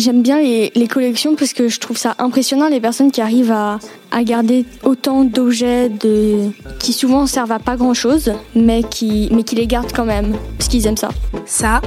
J'aime 0.00 0.22
bien 0.22 0.40
les, 0.40 0.72
les, 0.74 0.88
collections 0.88 1.36
parce 1.36 1.52
que 1.52 1.68
je 1.68 1.78
trouve 1.78 1.98
ça 1.98 2.14
impressionnant 2.18 2.68
les 2.68 2.80
personnes 2.80 3.10
qui 3.10 3.20
arrivent 3.20 3.52
à, 3.52 3.78
à 4.10 4.24
garder 4.24 4.64
autant 4.82 5.24
d'objets 5.24 5.90
de, 5.90 6.52
qui 6.78 6.94
souvent 6.94 7.26
servent 7.26 7.52
à 7.52 7.58
pas 7.58 7.76
grand 7.76 7.92
chose, 7.92 8.32
mais 8.54 8.82
qui, 8.82 9.28
mais 9.30 9.42
qui 9.42 9.56
les 9.56 9.66
gardent 9.66 9.92
quand 9.92 10.06
même 10.06 10.34
parce 10.56 10.70
qu'ils 10.70 10.86
aiment 10.86 10.96
ça. 10.96 11.10
Ça, 11.44 11.82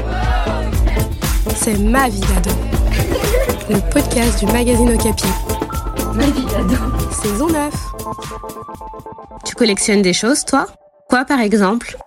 c'est 1.55 1.79
ma 1.79 2.07
vie 2.07 2.19
d'ado. 2.19 2.55
Le 3.71 3.79
podcast 3.91 4.45
du 4.45 4.45
magazine 4.51 4.93
Okapi. 4.93 5.25
Ma 6.13 6.25
vie 6.25 6.45
d'ado. 6.51 6.75
Saison 7.19 7.47
9. 7.47 7.73
Tu 9.43 9.55
collectionnes 9.55 10.03
des 10.03 10.13
choses, 10.13 10.45
toi? 10.45 10.67
Quoi, 11.09 11.25
par 11.25 11.39
exemple? 11.39 11.97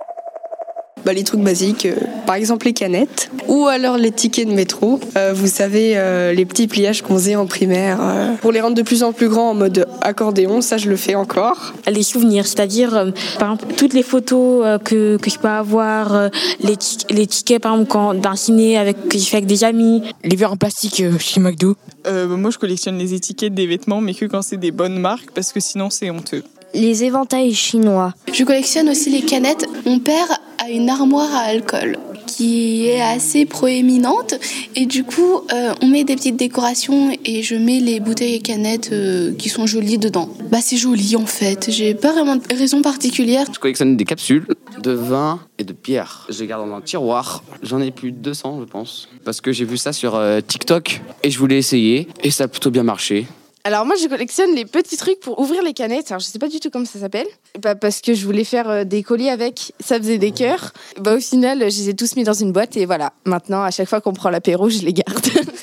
Bah, 1.07 1.13
les 1.13 1.23
trucs 1.23 1.41
basiques, 1.41 1.87
euh, 1.87 1.95
par 2.27 2.35
exemple 2.35 2.67
les 2.67 2.73
canettes, 2.73 3.31
ou 3.47 3.69
alors 3.69 3.97
les 3.97 4.11
tickets 4.11 4.49
de 4.49 4.53
métro. 4.53 4.99
Euh, 5.17 5.33
vous 5.33 5.47
savez, 5.47 5.93
euh, 5.95 6.33
les 6.33 6.45
petits 6.45 6.67
pliages 6.67 7.03
qu'on 7.03 7.15
faisait 7.15 7.37
en 7.37 7.47
primaire. 7.47 8.01
pour 8.43 8.51
les 8.51 8.61
rendre 8.61 8.75
de 8.75 8.83
plus 8.83 9.05
en 9.05 9.13
plus 9.13 9.29
grands 9.29 9.51
en 9.51 9.55
mode 9.55 9.87
accordéon, 10.01 10.61
ça 10.61 10.79
je 10.79 10.91
le 10.91 10.97
fais 10.97 11.15
encore. 11.15 11.75
Les 11.87 12.03
souvenirs, 12.03 12.45
c'est-à-dire, 12.45 13.13
par 13.39 13.53
exemple, 13.53 13.75
toutes 13.77 13.95
les 13.95 14.03
photos 14.03 14.81
que, 14.85 15.17
que 15.17 15.31
je 15.31 15.39
peux 15.39 15.47
avoir, 15.47 16.29
les, 16.61 16.77
les 17.11 17.27
tickets, 17.29 17.63
par 17.63 17.81
exemple, 17.81 18.19
d'un 18.19 18.35
ciné 18.35 18.77
avec, 18.77 19.09
que 19.09 19.17
j'ai 19.17 19.27
fait 19.27 19.37
avec 19.37 19.47
des 19.47 19.63
amis. 19.63 20.03
Les 20.25 20.35
verres 20.35 20.55
en 20.55 20.57
plastique 20.57 21.05
chez 21.21 21.39
McDo. 21.39 21.77
moi, 22.05 22.51
je 22.51 22.59
collectionne 22.59 22.99
les 22.99 23.15
étiquettes 23.15 23.55
des 23.55 23.69
vêtements, 23.69 24.01
mais 24.01 24.15
que 24.15 24.25
quand 24.25 24.43
c'est 24.43 24.57
des 24.57 24.73
bonnes 24.73 24.99
marques, 24.99 25.31
parce 25.33 25.53
que 25.53 25.61
sinon 25.61 25.89
c'est 25.89 26.11
honteux 26.11 26.43
les 26.77 27.05
éventails 27.05 27.55
chinois. 27.55 28.13
Je 28.33 28.45
collectionne 28.45 28.89
aussi 28.89 29.11
les 29.11 29.23
canettes. 29.23 29.67
Mon 29.87 29.99
père 29.99 30.41
a 30.59 30.71
une 30.71 30.89
armoire 30.89 31.35
à 31.35 31.41
alcool 31.41 31.99
qui 32.27 32.87
est 32.87 33.01
assez 33.01 33.47
proéminente 33.47 34.35
et 34.75 34.87
du 34.87 35.05
coup 35.05 35.41
euh, 35.53 35.73
on 35.81 35.87
met 35.87 36.05
des 36.05 36.17
petites 36.17 36.37
décorations 36.37 37.17
et 37.25 37.43
je 37.43 37.55
mets 37.55 37.81
les 37.81 38.01
bouteilles 38.01 38.35
et 38.35 38.41
canettes 38.41 38.91
euh, 38.93 39.33
qui 39.35 39.49
sont 39.49 39.67
jolies 39.67 39.99
dedans. 39.99 40.29
Bah 40.51 40.59
c'est 40.61 40.77
joli 40.77 41.17
en 41.17 41.27
fait, 41.27 41.71
j'ai 41.71 41.95
pas 41.95 42.13
vraiment 42.13 42.37
de 42.37 42.57
raison 42.57 42.83
particulière. 42.83 43.47
Je 43.53 43.59
collectionne 43.59 43.97
des 43.97 44.05
capsules 44.05 44.47
de 44.83 44.91
vin 44.91 45.41
et 45.59 45.65
de 45.65 45.73
bière. 45.73 46.27
Je 46.29 46.41
les 46.41 46.47
garde 46.47 46.69
dans 46.69 46.77
un 46.77 46.81
tiroir, 46.81 47.43
j'en 47.63 47.81
ai 47.81 47.91
plus 47.91 48.13
de 48.13 48.19
200 48.19 48.61
je 48.61 48.65
pense 48.65 49.09
parce 49.25 49.41
que 49.41 49.53
j'ai 49.53 49.65
vu 49.65 49.77
ça 49.77 49.93
sur 49.93 50.15
euh, 50.15 50.41
TikTok 50.41 51.01
et 51.23 51.31
je 51.31 51.39
voulais 51.39 51.59
essayer 51.59 52.09
et 52.23 52.31
ça 52.31 52.45
a 52.45 52.49
plutôt 52.49 52.71
bien 52.71 52.83
marché. 52.83 53.27
Alors 53.67 53.85
moi 53.85 53.97
je 54.01 54.07
collectionne 54.07 54.55
les 54.55 54.65
petits 54.65 54.97
trucs 54.97 55.19
pour 55.19 55.41
ouvrir 55.41 55.61
les 55.61 55.73
canettes. 55.73 56.13
Alors 56.13 56.21
je 56.21 56.27
sais 56.27 56.39
pas 56.39 56.47
du 56.47 56.61
tout 56.61 56.71
comment 56.71 56.85
ça 56.85 57.01
s'appelle. 57.01 57.27
Bah, 57.61 57.75
parce 57.75 58.01
que 58.01 58.15
je 58.15 58.25
voulais 58.25 58.45
faire 58.45 58.71
euh, 58.71 58.85
des 58.85 59.03
colis 59.03 59.29
avec, 59.29 59.73
ça 59.81 59.99
faisait 59.99 60.19
des 60.19 60.31
cœurs. 60.31 60.73
Bah 61.01 61.17
au 61.17 61.19
final 61.19 61.59
je 61.59 61.65
les 61.81 61.89
ai 61.89 61.95
tous 61.97 62.15
mis 62.15 62.23
dans 62.23 62.33
une 62.33 62.53
boîte 62.53 62.77
et 62.77 62.87
voilà. 62.87 63.13
Maintenant 63.25 63.65
à 63.65 63.73
chaque 63.73 63.89
fois 63.89 64.01
qu'on 64.01 64.13
prend 64.13 64.31
l'apéro 64.31 64.69
je 64.69 64.83
les 64.83 64.93
garde. 64.93 65.27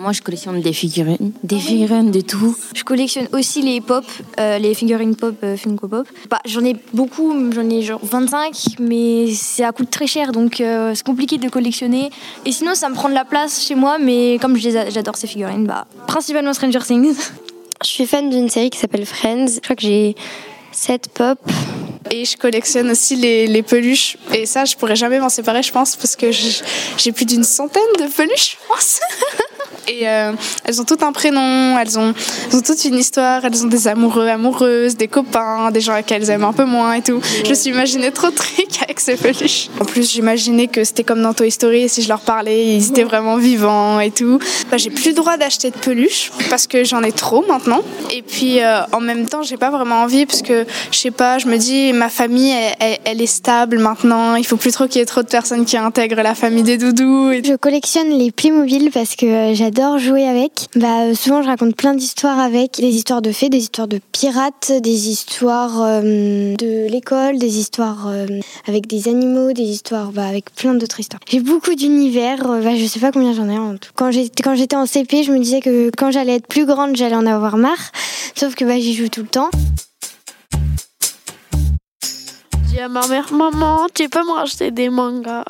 Moi, 0.00 0.12
je 0.12 0.22
collectionne 0.22 0.62
des 0.62 0.72
figurines, 0.72 1.32
des 1.44 1.58
figurines 1.58 2.10
de 2.10 2.22
tout. 2.22 2.56
Je 2.74 2.84
collectionne 2.84 3.28
aussi 3.34 3.60
les 3.60 3.82
pop, 3.82 4.02
euh, 4.38 4.56
les 4.56 4.72
figurines 4.72 5.14
pop, 5.14 5.34
euh, 5.44 5.58
Funko 5.58 5.88
Pop. 5.88 6.08
Bah, 6.30 6.38
j'en 6.46 6.64
ai 6.64 6.74
beaucoup, 6.94 7.34
j'en 7.52 7.68
ai 7.68 7.82
genre 7.82 8.00
25, 8.02 8.78
mais 8.78 9.30
ça 9.34 9.72
coûte 9.72 9.90
très 9.90 10.06
cher, 10.06 10.32
donc 10.32 10.62
euh, 10.62 10.94
c'est 10.94 11.04
compliqué 11.04 11.36
de 11.36 11.50
collectionner. 11.50 12.08
Et 12.46 12.52
sinon, 12.52 12.74
ça 12.74 12.88
me 12.88 12.94
prend 12.94 13.10
de 13.10 13.14
la 13.14 13.26
place 13.26 13.62
chez 13.62 13.74
moi, 13.74 13.98
mais 13.98 14.38
comme 14.40 14.56
j'adore 14.56 15.18
ces 15.18 15.26
figurines, 15.26 15.66
bah, 15.66 15.86
principalement 16.06 16.54
Stranger 16.54 16.80
Things. 16.80 17.18
Je 17.84 17.88
suis 17.88 18.06
fan 18.06 18.30
d'une 18.30 18.48
série 18.48 18.70
qui 18.70 18.78
s'appelle 18.78 19.04
Friends. 19.04 19.48
Je 19.56 19.60
crois 19.60 19.76
que 19.76 19.82
j'ai 19.82 20.16
7 20.72 21.10
pop. 21.12 21.38
Et 22.10 22.24
je 22.24 22.38
collectionne 22.38 22.90
aussi 22.90 23.16
les, 23.16 23.46
les, 23.46 23.62
peluches. 23.62 24.16
Et 24.32 24.46
ça, 24.46 24.64
je 24.64 24.76
pourrais 24.76 24.96
jamais 24.96 25.20
m'en 25.20 25.28
séparer, 25.28 25.62
je 25.62 25.70
pense, 25.70 25.94
parce 25.94 26.16
que 26.16 26.30
j'ai 26.32 27.12
plus 27.12 27.26
d'une 27.26 27.44
centaine 27.44 27.82
de 27.98 28.10
peluches, 28.10 28.56
je 28.62 28.66
pense. 28.66 29.00
Et 29.90 30.08
euh, 30.08 30.32
elles 30.64 30.80
ont 30.80 30.84
toutes 30.84 31.02
un 31.02 31.10
prénom, 31.10 31.76
elles 31.76 31.98
ont, 31.98 32.14
elles 32.52 32.88
une 32.88 32.94
histoire, 32.94 33.44
elles 33.44 33.64
ont 33.64 33.66
des 33.66 33.88
amoureux, 33.88 34.28
amoureuses, 34.28 34.96
des 34.96 35.08
copains, 35.08 35.72
des 35.72 35.80
gens 35.80 36.00
qu'elles 36.06 36.30
aiment 36.30 36.44
un 36.44 36.52
peu 36.52 36.64
moins 36.64 36.92
et 36.92 37.02
tout. 37.02 37.20
Je 37.44 37.50
me 37.50 37.54
suis 37.54 37.70
imaginé 37.70 38.12
trop 38.12 38.30
de 38.30 38.36
trucs 38.36 38.69
avec 38.82 39.00
ces 39.00 39.16
peluches. 39.16 39.68
En 39.80 39.84
plus, 39.84 40.10
j'imaginais 40.12 40.66
que 40.66 40.84
c'était 40.84 41.04
comme 41.04 41.22
dans 41.22 41.34
Toy 41.34 41.50
Story, 41.50 41.82
et 41.82 41.88
si 41.88 42.02
je 42.02 42.08
leur 42.08 42.20
parlais, 42.20 42.76
ils 42.76 42.88
étaient 42.88 43.04
vraiment 43.04 43.36
vivants 43.36 44.00
et 44.00 44.10
tout. 44.10 44.38
Bah, 44.70 44.76
j'ai 44.76 44.90
plus 44.90 45.10
le 45.10 45.14
droit 45.14 45.36
d'acheter 45.36 45.70
de 45.70 45.76
peluches 45.76 46.30
parce 46.48 46.66
que 46.66 46.84
j'en 46.84 47.02
ai 47.02 47.12
trop 47.12 47.44
maintenant. 47.46 47.82
Et 48.12 48.22
puis 48.22 48.60
euh, 48.60 48.80
en 48.92 49.00
même 49.00 49.26
temps, 49.26 49.42
j'ai 49.42 49.56
pas 49.56 49.70
vraiment 49.70 50.02
envie 50.02 50.26
parce 50.26 50.42
que 50.42 50.66
je 50.90 50.98
sais 50.98 51.10
pas, 51.10 51.38
je 51.38 51.46
me 51.46 51.56
dis 51.56 51.92
ma 51.92 52.08
famille, 52.08 52.54
elle, 52.78 52.98
elle 53.04 53.22
est 53.22 53.26
stable 53.26 53.78
maintenant. 53.78 54.36
Il 54.36 54.46
faut 54.46 54.56
plus 54.56 54.72
trop 54.72 54.86
qu'il 54.86 54.98
y 54.98 55.02
ait 55.02 55.06
trop 55.06 55.22
de 55.22 55.28
personnes 55.28 55.64
qui 55.64 55.76
intègrent 55.76 56.22
la 56.22 56.34
famille 56.34 56.62
des 56.62 56.78
doudous. 56.78 57.32
Je 57.44 57.56
collectionne 57.56 58.10
les 58.10 58.30
Playmobil 58.30 58.90
parce 58.92 59.16
que 59.16 59.26
euh, 59.26 59.54
j'adore 59.54 59.98
jouer 59.98 60.26
avec. 60.26 60.68
Bah, 60.74 61.02
euh, 61.02 61.14
souvent, 61.14 61.42
je 61.42 61.48
raconte 61.48 61.76
plein 61.76 61.94
d'histoires 61.94 62.38
avec. 62.38 62.76
Des 62.78 62.88
histoires 62.88 63.22
de 63.22 63.32
fées, 63.32 63.48
des 63.48 63.58
histoires 63.58 63.88
de 63.88 64.00
pirates, 64.12 64.72
des 64.80 65.08
histoires 65.08 65.82
euh, 65.82 66.54
de 66.56 66.90
l'école, 66.90 67.38
des 67.38 67.58
histoires 67.58 68.08
euh, 68.08 68.26
avec 68.70 68.86
des 68.86 69.08
animaux, 69.08 69.52
des 69.52 69.64
histoires 69.64 70.12
bah, 70.12 70.26
avec 70.26 70.54
plein 70.54 70.74
d'autres 70.74 71.00
histoires. 71.00 71.20
J'ai 71.28 71.40
beaucoup 71.40 71.74
d'univers. 71.74 72.38
bah, 72.46 72.76
je 72.76 72.84
sais 72.86 73.00
pas 73.00 73.10
combien 73.10 73.34
j'en 73.34 73.48
ai 73.48 73.58
en 73.58 73.76
tout. 73.76 73.90
Quand 73.96 74.12
j'étais, 74.12 74.44
quand 74.44 74.54
j'étais 74.54 74.76
en 74.76 74.86
CP, 74.86 75.24
je 75.24 75.32
me 75.32 75.40
disais 75.40 75.60
que 75.60 75.90
quand 75.96 76.12
j'allais 76.12 76.36
être 76.36 76.46
plus 76.46 76.66
grande, 76.66 76.94
j'allais 76.94 77.16
en 77.16 77.26
avoir 77.26 77.56
marre. 77.56 77.90
Sauf 78.36 78.54
que 78.54 78.64
bah, 78.64 78.78
j'y 78.78 78.94
joue 78.94 79.08
tout 79.08 79.22
le 79.22 79.26
temps 79.26 79.50
à 82.80 82.88
ma 82.88 83.06
mère, 83.08 83.32
maman, 83.32 83.86
tu 83.92 84.08
peux 84.08 84.20
me 84.20 84.32
racheter 84.32 84.70
des 84.70 84.88
mangas? 84.88 85.44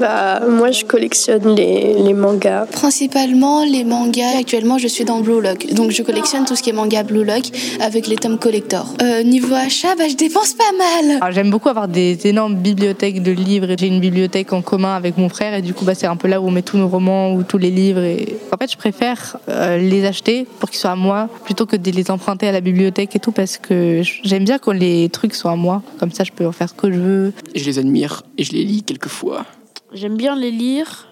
Bah, 0.00 0.40
moi 0.48 0.70
je 0.70 0.84
collectionne 0.84 1.54
les, 1.56 1.94
les, 1.94 2.12
mangas. 2.12 2.66
Principalement 2.66 3.64
les 3.64 3.82
mangas. 3.82 4.38
Actuellement, 4.38 4.78
je 4.78 4.86
suis 4.86 5.04
dans 5.04 5.20
Blue 5.20 5.40
Lock. 5.40 5.66
Donc 5.72 5.90
je 5.90 6.02
collectionne 6.02 6.44
tout 6.44 6.54
ce 6.54 6.62
qui 6.62 6.70
est 6.70 6.72
manga 6.72 7.02
Blue 7.02 7.24
Lock 7.24 7.44
avec 7.80 8.06
les 8.06 8.16
tomes 8.16 8.38
collector. 8.38 8.86
Euh, 9.02 9.22
niveau 9.22 9.54
achat, 9.54 9.96
bah, 9.96 10.04
je 10.08 10.14
dépense 10.14 10.52
pas 10.52 10.64
mal. 10.78 11.18
Ah, 11.22 11.32
j'aime 11.32 11.50
beaucoup 11.50 11.68
avoir 11.68 11.88
des 11.88 12.26
énormes 12.26 12.54
bibliothèques 12.54 13.22
de 13.22 13.32
livres. 13.32 13.74
J'ai 13.78 13.88
une 13.88 14.00
bibliothèque 14.00 14.52
en 14.52 14.62
commun 14.62 14.94
avec 14.94 15.18
mon 15.18 15.28
frère 15.28 15.54
et 15.54 15.62
du 15.62 15.74
coup, 15.74 15.84
bah, 15.84 15.94
c'est 15.94 16.06
un 16.06 16.16
peu 16.16 16.28
là 16.28 16.40
où 16.40 16.46
on 16.46 16.50
met 16.52 16.62
tous 16.62 16.76
nos 16.76 16.88
romans 16.88 17.32
ou 17.32 17.42
tous 17.42 17.58
les 17.58 17.70
livres. 17.70 18.02
Et... 18.02 18.38
En 18.52 18.56
fait, 18.56 18.70
je 18.70 18.76
préfère 18.76 19.38
euh, 19.48 19.78
les 19.78 20.04
acheter 20.04 20.46
pour 20.60 20.70
qu'ils 20.70 20.78
soient 20.78 20.92
à 20.92 20.96
moi 20.96 21.28
plutôt 21.44 21.66
que 21.66 21.76
de 21.76 21.90
les 21.90 22.10
emprunter 22.10 22.46
à 22.46 22.52
la 22.52 22.60
bibliothèque 22.60 23.16
et 23.16 23.18
tout 23.18 23.32
parce 23.32 23.56
que 23.56 24.02
j'aime 24.22 24.44
bien 24.44 24.58
quand 24.58 24.72
les 24.72 25.08
trucs 25.08 25.34
sont 25.34 25.48
à 25.48 25.56
moi. 25.56 25.82
Comme 25.98 26.12
ça, 26.12 26.22
je 26.22 26.30
peux 26.30 26.46
en 26.46 26.52
faire 26.52 26.75
que 26.76 26.92
je 26.92 26.98
veux. 26.98 27.32
Je 27.54 27.64
les 27.64 27.78
admire 27.78 28.22
et 28.38 28.44
je 28.44 28.52
les 28.52 28.64
lis 28.64 28.82
quelquefois. 28.82 29.44
J'aime 29.92 30.16
bien 30.16 30.36
les 30.36 30.50
lire. 30.50 31.06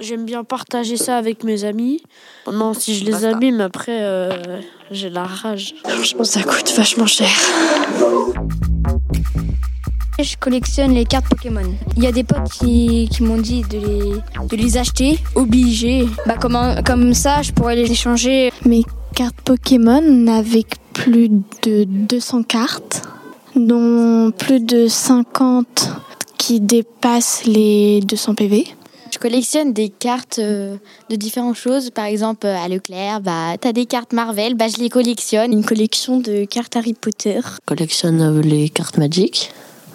J'aime 0.00 0.24
bien 0.24 0.42
partager 0.42 0.96
ça 0.96 1.16
avec 1.16 1.44
mes 1.44 1.64
amis. 1.64 2.02
Non, 2.50 2.74
si 2.74 2.94
je 2.96 3.04
les 3.04 3.24
abîme, 3.24 3.60
après, 3.60 4.02
euh, 4.02 4.60
j'ai 4.90 5.10
la 5.10 5.24
rage. 5.24 5.74
Franchement, 5.86 6.24
ça 6.24 6.42
coûte 6.42 6.72
vachement 6.76 7.06
cher. 7.06 7.28
Je 10.18 10.36
collectionne 10.36 10.92
les 10.92 11.04
cartes 11.04 11.28
Pokémon. 11.28 11.74
Il 11.96 12.02
y 12.02 12.06
a 12.06 12.12
des 12.12 12.24
potes 12.24 12.50
qui, 12.50 13.08
qui 13.12 13.22
m'ont 13.22 13.40
dit 13.40 13.62
de 13.62 13.78
les, 13.78 14.46
de 14.48 14.56
les 14.56 14.76
acheter, 14.76 15.18
obligés. 15.34 16.06
Bah, 16.26 16.36
comme, 16.40 16.58
comme 16.84 17.14
ça, 17.14 17.42
je 17.42 17.52
pourrais 17.52 17.76
les 17.76 17.90
échanger. 17.90 18.52
Mes 18.64 18.84
cartes 19.14 19.40
Pokémon 19.44 20.26
avec 20.26 20.66
plus 20.92 21.28
de 21.28 21.84
200 21.84 22.42
cartes 22.44 23.02
dont 23.56 24.32
plus 24.36 24.60
de 24.60 24.88
50 24.88 25.90
qui 26.38 26.60
dépassent 26.60 27.44
les 27.44 28.00
200 28.00 28.34
PV. 28.34 28.66
Je 29.12 29.18
collectionne 29.18 29.74
des 29.74 29.90
cartes 29.90 30.38
euh, 30.38 30.76
de 31.10 31.16
différentes 31.16 31.56
choses. 31.56 31.90
Par 31.90 32.06
exemple, 32.06 32.46
à 32.46 32.66
Leclerc, 32.66 33.20
bah, 33.20 33.56
tu 33.60 33.68
as 33.68 33.72
des 33.72 33.84
cartes 33.84 34.14
Marvel, 34.14 34.54
bah, 34.54 34.68
je 34.68 34.82
les 34.82 34.88
collectionne. 34.88 35.52
Une 35.52 35.64
collection 35.64 36.18
de 36.18 36.46
cartes 36.46 36.76
Harry 36.76 36.94
Potter. 36.94 37.40
Je 37.44 37.60
collectionne 37.66 38.22
euh, 38.22 38.40
les 38.40 38.70
cartes 38.70 38.96
Magic. 38.96 39.50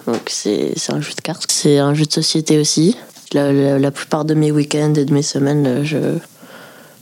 Donc 0.06 0.22
c'est 0.28 0.72
un 0.88 1.00
jeu 1.00 1.12
de 1.14 1.20
cartes. 1.20 1.50
C'est 1.50 1.78
un 1.78 1.94
jeu 1.94 2.06
de 2.06 2.12
société 2.12 2.58
aussi. 2.58 2.96
La, 3.32 3.52
la, 3.52 3.78
la 3.78 3.90
plupart 3.90 4.24
de 4.24 4.34
mes 4.34 4.52
week-ends 4.52 4.94
et 4.94 5.04
de 5.04 5.12
mes 5.12 5.22
semaines, 5.22 5.66
euh, 5.66 5.84
je, 5.84 5.98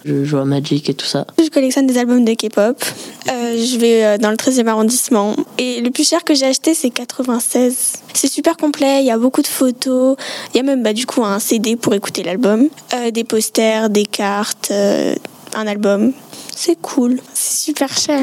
je 0.07 0.25
joue 0.25 0.39
à 0.39 0.45
Magic 0.45 0.89
et 0.89 0.95
tout 0.95 1.07
ça. 1.07 1.27
Je 1.39 1.49
collectionne 1.51 1.87
des 1.87 1.99
albums 1.99 2.25
de 2.25 2.33
K-pop. 2.33 2.83
Euh, 3.29 3.65
je 3.65 3.79
vais 3.79 4.05
euh, 4.05 4.19
dans 4.19 4.31
le 4.31 4.37
13e 4.37 4.69
arrondissement. 4.69 5.35
Et 5.59 5.81
le 5.81 5.91
plus 5.91 6.09
cher 6.09 6.23
que 6.23 6.35
j'ai 6.35 6.47
acheté, 6.47 6.75
c'est 6.75 6.91
96. 6.91 7.95
C'est 8.15 8.29
super 8.29 8.57
complet, 8.57 9.01
il 9.01 9.07
y 9.07 9.11
a 9.11 9.19
beaucoup 9.19 9.43
de 9.43 9.47
photos. 9.49 10.17
Il 10.55 10.59
y 10.59 10.61
a 10.61 10.63
même 10.63 10.83
bah, 10.83 10.93
du 10.93 11.07
coup 11.07 11.25
un 11.25 11.39
CD 11.41 11.77
pour 11.77 11.93
écouter 11.95 12.23
l'album. 12.23 12.69
Euh, 12.95 13.11
des 13.11 13.25
posters, 13.25 13.91
des 13.91 14.05
cartes, 14.05 14.69
euh, 14.71 15.15
un 15.55 15.67
album. 15.67 16.13
C'est 16.55 16.81
cool. 16.81 17.21
C'est 17.35 17.73
super 17.73 17.97
cher. 17.97 18.23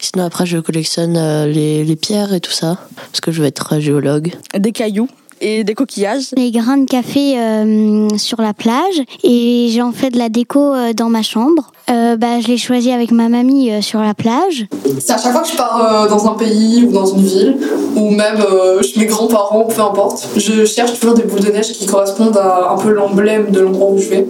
Sinon 0.00 0.24
après 0.24 0.46
je 0.46 0.58
collectionne 0.58 1.44
les, 1.46 1.84
les 1.84 1.96
pierres 1.96 2.32
et 2.32 2.40
tout 2.40 2.50
ça. 2.50 2.78
Parce 2.96 3.20
que 3.20 3.30
je 3.30 3.40
vais 3.40 3.48
être 3.48 3.78
géologue. 3.78 4.32
Des 4.58 4.72
cailloux 4.72 5.08
et 5.40 5.64
des 5.64 5.74
coquillages. 5.74 6.30
Les 6.36 6.50
grains 6.50 6.78
de 6.78 6.86
café 6.86 7.38
euh, 7.38 8.08
sur 8.16 8.40
la 8.40 8.54
plage 8.54 9.02
et 9.22 9.68
j'en 9.74 9.92
fais 9.92 10.10
de 10.10 10.18
la 10.18 10.28
déco 10.28 10.74
euh, 10.74 10.92
dans 10.92 11.08
ma 11.08 11.22
chambre. 11.22 11.72
Euh, 11.90 12.16
bah, 12.16 12.40
je 12.40 12.48
l'ai 12.48 12.58
choisi 12.58 12.92
avec 12.92 13.10
ma 13.12 13.28
mamie 13.28 13.70
euh, 13.70 13.80
sur 13.80 14.00
la 14.00 14.12
plage. 14.12 14.66
C'est 15.00 15.12
à 15.12 15.18
chaque 15.18 15.32
fois 15.32 15.40
que 15.40 15.48
je 15.48 15.56
pars 15.56 16.04
euh, 16.04 16.08
dans 16.08 16.26
un 16.30 16.34
pays 16.34 16.84
ou 16.84 16.92
dans 16.92 17.06
une 17.06 17.22
ville, 17.22 17.56
ou 17.96 18.10
même 18.10 18.40
euh, 18.40 18.82
chez 18.82 19.00
mes 19.00 19.06
grands-parents, 19.06 19.64
peu 19.64 19.80
importe, 19.80 20.28
je 20.36 20.66
cherche 20.66 20.98
toujours 20.98 21.14
des 21.14 21.22
boules 21.22 21.40
de 21.40 21.50
neige 21.50 21.72
qui 21.72 21.86
correspondent 21.86 22.36
à 22.36 22.72
un 22.72 22.76
peu 22.76 22.90
l'emblème 22.90 23.50
de 23.50 23.60
l'endroit 23.60 23.90
où 23.90 23.98
je 23.98 24.08
vais. 24.08 24.26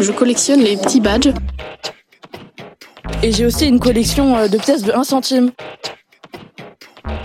Je 0.00 0.12
collectionne 0.12 0.60
les 0.60 0.76
petits 0.76 1.00
badges. 1.00 1.32
Et 3.24 3.30
j'ai 3.32 3.46
aussi 3.46 3.66
une 3.66 3.78
collection 3.78 4.48
de 4.48 4.56
pièces 4.58 4.82
de 4.82 4.92
1 4.92 5.04
centime. 5.04 5.50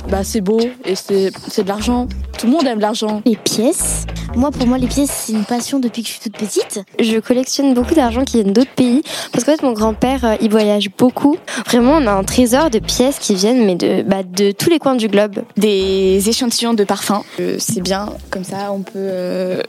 Bah 0.10 0.24
c'est 0.24 0.42
beau 0.42 0.60
et 0.86 0.96
c'est 0.96 1.32
c'est 1.50 1.64
de 1.64 1.68
l'argent. 1.68 2.08
Tout 2.38 2.46
le 2.46 2.54
monde 2.54 2.66
aime 2.66 2.80
l'argent. 2.80 3.22
Les 3.26 3.36
pièces 3.36 4.06
Moi, 4.36 4.52
pour 4.52 4.68
moi, 4.68 4.78
les 4.78 4.88
pièces, 4.88 5.10
c'est 5.10 5.34
une 5.34 5.44
passion 5.44 5.80
depuis 5.80 6.04
que 6.04 6.08
je 6.08 6.14
suis 6.14 6.22
toute 6.22 6.38
petite. 6.38 6.80
Je 7.00 7.18
collectionne 7.18 7.74
beaucoup 7.74 7.96
d'argent 7.96 8.24
qui 8.24 8.38
viennent 8.42 8.54
d'autres 8.54 8.74
pays. 8.76 9.02
Parce 9.32 9.44
qu'en 9.44 9.54
fait, 9.54 9.64
mon 9.64 9.74
grand-père, 9.74 10.24
euh, 10.24 10.36
il 10.42 10.52
voyage 10.52 10.90
beaucoup. 10.98 11.38
Vraiment, 11.66 11.94
on 11.94 12.06
a 12.06 12.12
un 12.12 12.24
trésor 12.24 12.70
de 12.70 12.80
pièces 12.80 13.18
qui 13.20 13.34
viennent 13.36 13.66
mais 13.66 13.76
de, 13.76 14.04
bah, 14.04 14.22
de 14.24 14.52
tous 14.52 14.70
les 14.70 14.80
coins 14.80 14.96
du 14.96 15.08
globe. 15.08 15.40
Des 15.58 16.30
échantillons 16.30 16.76
de 16.76 16.84
parfums. 16.84 17.24
Euh, 17.40 17.56
c'est 17.58 17.82
bien, 17.82 18.10
comme 18.30 18.44
ça, 18.44 18.72
on 18.72 18.82
peut, 18.82 18.92
euh, 18.96 19.62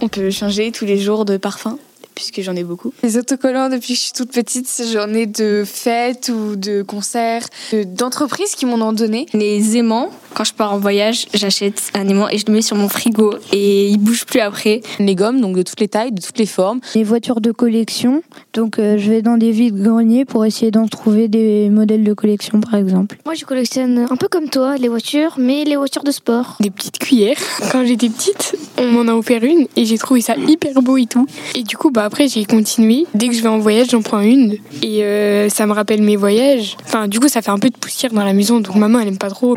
on 0.00 0.08
peut 0.08 0.30
changer 0.30 0.72
tous 0.72 0.84
les 0.84 0.98
jours 0.98 1.24
de 1.24 1.36
parfum. 1.36 1.78
Puisque 2.14 2.40
j'en 2.42 2.54
ai 2.54 2.62
beaucoup. 2.64 2.92
Les 3.02 3.16
autocollants, 3.18 3.68
depuis 3.68 3.88
que 3.94 3.98
je 3.98 4.04
suis 4.04 4.12
toute 4.12 4.30
petite, 4.32 4.68
j'en 4.92 5.12
ai 5.12 5.26
de 5.26 5.64
fêtes 5.66 6.30
ou 6.34 6.54
de 6.56 6.82
concerts, 6.82 7.46
de- 7.72 7.82
d'entreprises 7.84 8.54
qui 8.54 8.66
m'en 8.66 8.76
ont 8.86 8.92
donné. 8.92 9.26
Les 9.32 9.76
aimants, 9.76 10.10
quand 10.34 10.44
je 10.44 10.54
pars 10.54 10.72
en 10.72 10.78
voyage, 10.78 11.26
j'achète 11.34 11.82
un 11.94 12.06
aimant 12.08 12.28
et 12.28 12.38
je 12.38 12.44
le 12.46 12.52
mets 12.52 12.62
sur 12.62 12.76
mon 12.76 12.88
frigo 12.88 13.34
et 13.52 13.88
il 13.88 13.98
bouge 13.98 14.24
plus 14.26 14.40
après. 14.40 14.80
Les 14.98 15.14
gommes, 15.14 15.40
donc 15.40 15.56
de 15.56 15.62
toutes 15.62 15.80
les 15.80 15.88
tailles, 15.88 16.12
de 16.12 16.20
toutes 16.22 16.38
les 16.38 16.46
formes. 16.46 16.80
Les 16.94 17.04
voitures 17.04 17.40
de 17.40 17.50
collection, 17.52 18.22
donc 18.52 18.78
euh, 18.78 18.96
je 18.98 19.10
vais 19.10 19.22
dans 19.22 19.36
des 19.36 19.50
vides 19.50 19.80
greniers 19.82 20.24
pour 20.24 20.44
essayer 20.44 20.70
d'en 20.70 20.86
trouver 20.86 21.28
des 21.28 21.68
modèles 21.70 22.04
de 22.04 22.12
collection 22.14 22.60
par 22.60 22.74
exemple. 22.76 23.16
Moi, 23.24 23.34
je 23.34 23.44
collectionne 23.44 24.06
un 24.10 24.16
peu 24.16 24.28
comme 24.28 24.48
toi, 24.50 24.76
les 24.76 24.88
voitures, 24.88 25.34
mais 25.38 25.64
les 25.64 25.76
voitures 25.76 26.04
de 26.04 26.10
sport. 26.12 26.56
Des 26.60 26.70
petites 26.70 26.98
cuillères. 26.98 27.36
Quand 27.72 27.84
j'étais 27.84 28.08
petite, 28.08 28.56
on 28.78 28.86
m'en 28.88 29.10
a 29.12 29.14
offert 29.16 29.42
une 29.42 29.66
et 29.76 29.84
j'ai 29.84 29.98
trouvé 29.98 30.20
ça 30.20 30.36
hyper 30.36 30.80
beau 30.82 30.96
et 30.96 31.06
tout. 31.06 31.26
Et 31.54 31.62
du 31.62 31.76
coup, 31.76 31.90
bah 31.90 32.03
après, 32.04 32.28
j'ai 32.28 32.44
continué. 32.44 33.06
Dès 33.14 33.28
que 33.28 33.34
je 33.34 33.42
vais 33.42 33.48
en 33.48 33.58
voyage, 33.58 33.88
j'en 33.90 34.02
prends 34.02 34.20
une. 34.20 34.58
Et 34.82 35.02
euh, 35.02 35.48
ça 35.48 35.66
me 35.66 35.72
rappelle 35.72 36.02
mes 36.02 36.16
voyages. 36.16 36.76
Enfin, 36.84 37.08
du 37.08 37.18
coup, 37.18 37.28
ça 37.28 37.42
fait 37.42 37.50
un 37.50 37.58
peu 37.58 37.70
de 37.70 37.76
poussière 37.76 38.12
dans 38.12 38.24
la 38.24 38.32
maison, 38.32 38.60
donc 38.60 38.76
maman, 38.76 39.00
elle 39.00 39.08
aime 39.08 39.18
pas 39.18 39.30
trop. 39.30 39.56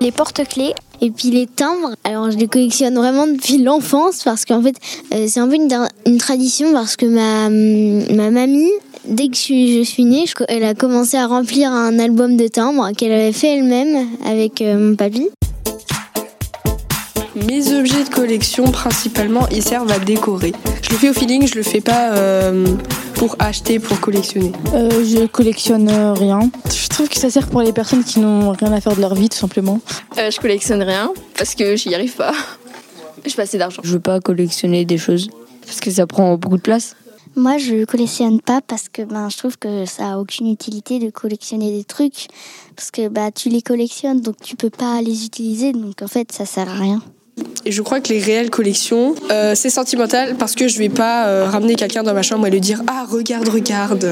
Les 0.00 0.12
porte-clés 0.12 0.74
et 1.00 1.10
puis 1.10 1.30
les 1.30 1.46
timbres. 1.46 1.94
Alors 2.04 2.30
je 2.30 2.36
les 2.36 2.48
collectionne 2.48 2.94
vraiment 2.96 3.26
depuis 3.26 3.58
l'enfance 3.58 4.22
parce 4.24 4.44
qu'en 4.44 4.62
fait 4.62 4.76
euh, 5.14 5.26
c'est 5.28 5.40
un 5.40 5.48
peu 5.48 5.54
une, 5.54 6.18
tradition 6.18 6.72
parce 6.72 6.96
que 6.96 7.06
ma, 7.06 7.48
ma 8.14 8.30
mamie, 8.30 8.70
dès 9.06 9.28
que 9.28 9.36
je 9.36 9.82
suis, 9.84 10.04
née, 10.04 10.24
elle 10.48 10.64
a 10.64 10.74
commencé 10.74 11.16
à 11.16 11.26
remplir 11.26 11.70
un 11.70 11.98
album 11.98 12.36
de 12.36 12.48
timbres 12.48 12.90
qu'elle 12.96 13.12
avait 13.12 13.32
fait 13.32 13.56
elle-même 13.56 14.08
avec 14.26 14.60
euh, 14.62 14.90
mon 14.90 14.96
papy. 14.96 15.28
Mes 17.46 17.74
objets 17.74 18.04
de 18.04 18.08
collection, 18.08 18.64
principalement, 18.64 19.46
ils 19.50 19.62
servent 19.62 19.90
à 19.92 19.98
décorer. 19.98 20.52
Je 20.82 20.90
le 20.90 20.96
fais 20.96 21.10
au 21.10 21.12
feeling, 21.12 21.46
je 21.46 21.56
le 21.56 21.62
fais 21.62 21.82
pas 21.82 22.14
euh, 22.14 22.64
pour 23.14 23.36
acheter, 23.38 23.78
pour 23.78 24.00
collectionner. 24.00 24.52
Euh, 24.72 25.04
je 25.04 25.26
collectionne 25.26 25.88
euh, 25.90 26.14
rien. 26.14 26.50
Je 26.72 26.88
trouve 26.88 27.08
que 27.08 27.16
ça 27.16 27.28
sert 27.28 27.48
pour 27.48 27.60
les 27.60 27.72
personnes 27.72 28.02
qui 28.02 28.20
n'ont 28.20 28.52
rien 28.52 28.72
à 28.72 28.80
faire 28.80 28.96
de 28.96 29.00
leur 29.00 29.14
vie 29.14 29.28
tout 29.28 29.36
simplement. 29.36 29.80
Euh, 30.18 30.30
je 30.30 30.40
collectionne 30.40 30.82
rien 30.82 31.12
parce 31.36 31.54
que 31.54 31.76
j'y 31.76 31.94
arrive 31.94 32.14
pas. 32.14 32.32
Je 33.26 33.34
pas 33.34 33.42
assez 33.42 33.58
d'argent. 33.58 33.82
Je 33.84 33.92
veux 33.92 34.00
pas 34.00 34.20
collectionner 34.20 34.84
des 34.84 34.98
choses 34.98 35.28
parce 35.66 35.80
que 35.80 35.90
ça 35.90 36.06
prend 36.06 36.36
beaucoup 36.36 36.56
de 36.56 36.62
place. 36.62 36.96
Moi, 37.36 37.58
je 37.58 37.84
collectionne 37.84 38.40
pas 38.40 38.60
parce 38.60 38.88
que 38.88 39.02
ben, 39.02 39.28
je 39.28 39.36
trouve 39.36 39.58
que 39.58 39.86
ça 39.86 40.12
a 40.12 40.18
aucune 40.18 40.50
utilité 40.50 40.98
de 40.98 41.10
collectionner 41.10 41.76
des 41.76 41.84
trucs 41.84 42.28
parce 42.76 42.90
que 42.90 43.08
bah 43.08 43.32
tu 43.32 43.48
les 43.48 43.60
collectionnes 43.60 44.20
donc 44.20 44.36
tu 44.42 44.56
peux 44.56 44.70
pas 44.70 45.02
les 45.02 45.26
utiliser 45.26 45.72
donc 45.72 46.00
en 46.00 46.06
fait 46.06 46.30
ça 46.32 46.46
sert 46.46 46.68
à 46.68 46.74
rien. 46.74 47.02
Et 47.66 47.72
je 47.72 47.82
crois 47.82 48.00
que 48.00 48.08
les 48.08 48.20
réelles 48.20 48.50
collections, 48.50 49.14
euh, 49.30 49.54
c'est 49.54 49.70
sentimental 49.70 50.36
parce 50.38 50.54
que 50.54 50.68
je 50.68 50.78
vais 50.78 50.88
pas 50.88 51.26
euh, 51.26 51.46
ramener 51.48 51.74
quelqu'un 51.76 52.02
dans 52.02 52.14
ma 52.14 52.22
chambre 52.22 52.46
et 52.46 52.50
lui 52.50 52.60
dire 52.60 52.82
Ah, 52.86 53.06
regarde, 53.10 53.48
regarde. 53.48 54.06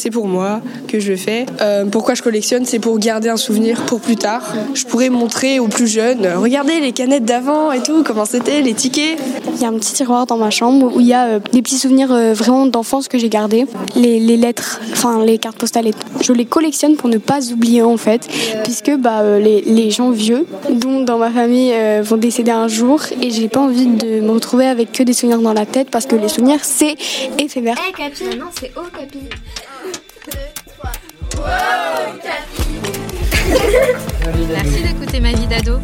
C'est 0.00 0.08
pour 0.08 0.26
moi 0.26 0.62
que 0.88 0.98
je 0.98 1.10
le 1.10 1.18
fais. 1.18 1.44
Euh, 1.60 1.84
pourquoi 1.84 2.14
je 2.14 2.22
collectionne 2.22 2.64
C'est 2.64 2.78
pour 2.78 2.98
garder 2.98 3.28
un 3.28 3.36
souvenir 3.36 3.82
pour 3.82 4.00
plus 4.00 4.16
tard. 4.16 4.42
Je 4.72 4.86
pourrais 4.86 5.10
montrer 5.10 5.60
aux 5.60 5.68
plus 5.68 5.88
jeunes 5.88 6.26
Regardez 6.36 6.80
les 6.80 6.92
canettes 6.92 7.26
d'avant 7.26 7.70
et 7.70 7.82
tout, 7.82 8.02
comment 8.02 8.24
c'était, 8.24 8.62
les 8.62 8.72
tickets. 8.72 9.18
Il 9.54 9.60
y 9.60 9.66
a 9.66 9.68
un 9.68 9.74
petit 9.74 9.92
tiroir 9.92 10.24
dans 10.24 10.38
ma 10.38 10.48
chambre 10.48 10.96
où 10.96 11.00
il 11.00 11.06
y 11.06 11.12
a 11.12 11.26
euh, 11.26 11.40
des 11.52 11.60
petits 11.60 11.76
souvenirs 11.76 12.12
euh, 12.12 12.32
vraiment 12.32 12.64
d'enfance 12.64 13.08
que 13.08 13.18
j'ai 13.18 13.28
gardés. 13.28 13.66
Les, 13.94 14.18
les 14.20 14.38
lettres, 14.38 14.80
enfin 14.92 15.22
les 15.22 15.36
cartes 15.36 15.58
postales. 15.58 15.86
et 15.86 15.92
tout. 15.92 15.98
Je 16.22 16.32
les 16.32 16.46
collectionne 16.46 16.96
pour 16.96 17.10
ne 17.10 17.18
pas 17.18 17.52
oublier 17.52 17.82
en 17.82 17.98
fait, 17.98 18.26
puisque 18.64 18.96
bah, 18.96 19.20
euh, 19.20 19.38
les, 19.38 19.60
les 19.60 19.90
gens 19.90 20.10
vieux, 20.10 20.46
dont 20.70 21.02
dans 21.02 21.18
ma 21.18 21.30
famille, 21.30 21.72
euh, 21.74 22.00
vont 22.02 22.16
décéder 22.16 22.52
un 22.52 22.68
jour 22.68 23.02
et 23.20 23.30
j'ai 23.30 23.48
pas 23.48 23.60
envie 23.60 23.86
de 23.86 24.20
me 24.20 24.30
retrouver 24.30 24.66
avec 24.66 24.92
que 24.92 25.02
des 25.02 25.12
souvenirs 25.12 25.40
dans 25.40 25.52
la 25.52 25.66
tête 25.66 25.90
parce 25.90 26.06
que 26.06 26.16
les 26.16 26.28
souvenirs 26.28 26.60
c'est 26.62 26.94
éphémère. 27.38 27.76
Eh 27.86 27.92
Capi, 27.92 28.38
non 28.38 28.46
c'est 28.58 28.72
oh 28.76 28.86
Capi. 28.92 29.18
Merci 34.48 34.82
d'écouter 34.82 35.20
Ma 35.20 35.32
vie 35.32 35.46
d'ado. 35.46 35.78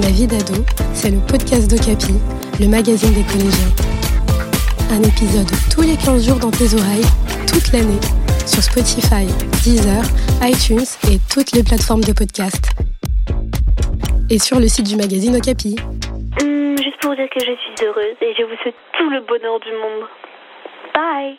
Ma 0.00 0.08
vie 0.08 0.26
d'ado, 0.26 0.64
c'est 0.92 1.10
le 1.10 1.18
podcast 1.20 1.70
d'Ocapi, 1.70 2.14
le 2.60 2.68
magazine 2.68 3.12
des 3.14 3.22
collégiens. 3.22 3.72
Un 4.90 5.02
épisode 5.02 5.50
tous 5.72 5.82
les 5.82 5.96
15 5.96 6.26
jours 6.26 6.38
dans 6.38 6.50
tes 6.50 6.74
oreilles, 6.74 7.06
toute 7.46 7.72
l'année, 7.72 8.00
sur 8.46 8.62
Spotify, 8.62 9.26
Deezer, 9.62 10.02
iTunes 10.42 10.86
et 11.10 11.18
toutes 11.32 11.52
les 11.52 11.62
plateformes 11.62 12.04
de 12.04 12.12
podcast. 12.12 12.70
Et 14.30 14.38
sur 14.38 14.58
le 14.58 14.68
site 14.68 14.86
du 14.86 14.96
magazine 14.96 15.36
Okapi. 15.36 15.76
Hum, 16.40 16.76
juste 16.78 17.00
pour 17.00 17.14
dire 17.14 17.28
que 17.30 17.40
je 17.40 17.52
suis 17.56 17.86
heureuse 17.86 18.16
et 18.20 18.34
je 18.38 18.42
vous 18.42 18.56
souhaite 18.62 18.74
tout 18.98 19.10
le 19.10 19.20
bonheur 19.20 19.60
du 19.60 19.72
monde. 19.72 20.08
Bye 20.94 21.38